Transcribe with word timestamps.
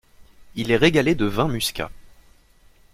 Il 0.55 0.69
les 0.69 0.77
régalait 0.77 1.13
de 1.13 1.25
vin 1.27 1.47
muscat. 1.47 1.91